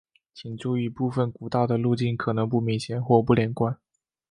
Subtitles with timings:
[0.33, 3.77] 请注意部份古道的路径可能不明显或不连贯。